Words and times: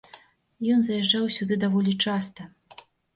Ён 0.75 0.79
заязджаў 0.87 1.27
сюды 1.35 1.57
даволі 1.65 1.93
часта. 2.07 2.47